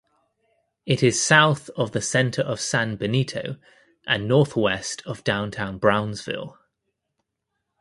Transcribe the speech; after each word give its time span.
It 0.83 1.03
is 1.03 1.21
south 1.21 1.69
of 1.77 1.91
the 1.91 2.01
center 2.01 2.41
of 2.41 2.59
San 2.59 2.95
Benito 2.95 3.57
and 4.07 4.27
northwest 4.27 5.03
of 5.05 5.23
downtown 5.23 5.77
Brownsville. 5.77 6.57